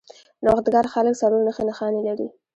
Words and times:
نوښتګر 0.43 0.85
خلک 0.93 1.13
څلور 1.21 1.41
نښې 1.47 1.63
نښانې 1.69 2.01
لري. 2.07 2.27